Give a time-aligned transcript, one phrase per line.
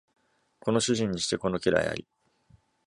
[0.61, 2.07] この主人にしてこの家来あり。